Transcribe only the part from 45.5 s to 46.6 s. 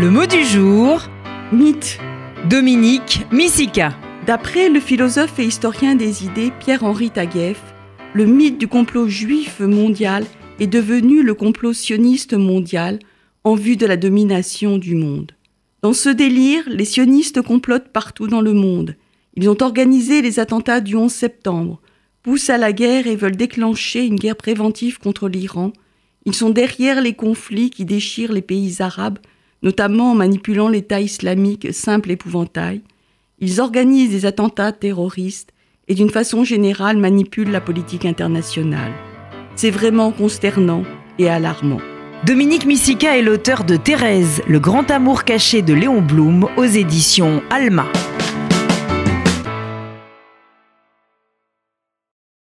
de Léon Blum